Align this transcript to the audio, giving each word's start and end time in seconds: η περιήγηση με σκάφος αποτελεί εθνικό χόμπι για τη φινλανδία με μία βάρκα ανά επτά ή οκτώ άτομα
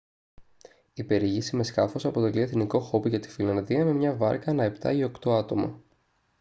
η 0.93 1.03
περιήγηση 1.03 1.55
με 1.55 1.63
σκάφος 1.63 2.05
αποτελεί 2.05 2.41
εθνικό 2.41 2.79
χόμπι 2.79 3.09
για 3.09 3.19
τη 3.19 3.29
φινλανδία 3.29 3.85
με 3.85 3.93
μία 3.93 4.15
βάρκα 4.15 4.51
ανά 4.51 4.63
επτά 4.63 4.91
ή 4.91 5.03
οκτώ 5.03 5.33
άτομα 5.33 5.81